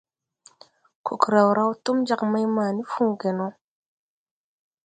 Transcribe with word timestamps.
Kokrew 1.07 1.49
raw 1.57 1.69
túm 1.83 1.99
jāg 2.09 2.21
mày 2.31 2.45
mani 2.55 2.81
Fuugeno. 2.91 3.47